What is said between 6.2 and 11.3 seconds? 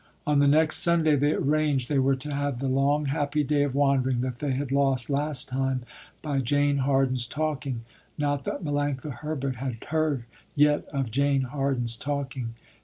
by Jane Harden's talking. Not that Melanctha Herbert had heard yet of